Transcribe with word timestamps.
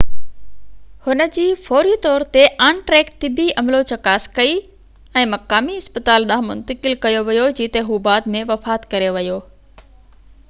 هن 1.07 1.25
جي 1.33 1.43
فوري 1.65 1.91
طور 2.05 2.23
تي 2.37 2.45
آن-ٽريڪ 2.67 3.11
طبي 3.25 3.43
عملو 3.61 3.81
چڪاس 3.91 4.25
ڪئي 4.37 4.55
۽ 4.55 5.13
هڪ 5.17 5.29
مقامي 5.33 5.75
اسپتال 5.81 6.25
ڏانهن 6.31 6.49
منتقل 6.53 6.95
ڪيو 7.03 7.21
ويو 7.29 7.45
جتي 7.61 7.83
هو 7.91 7.99
بعد 8.09 8.31
۾ 8.39 8.41
وفات 8.53 8.89
ڪري 8.95 9.11
ويو 9.19 9.37